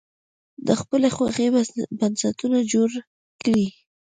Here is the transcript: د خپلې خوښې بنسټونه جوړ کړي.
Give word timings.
د 0.67 0.69
خپلې 0.81 1.07
خوښې 1.15 1.47
بنسټونه 1.99 2.59
جوړ 2.73 2.89
کړي. 3.41 3.65